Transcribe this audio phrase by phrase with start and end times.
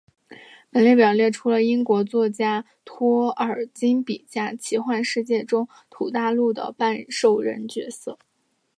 [0.71, 8.17] 本列表列出了英国作家托尔金笔下奇幻世界中土大陆里的半兽人角色。